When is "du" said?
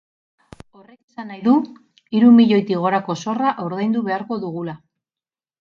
1.49-1.53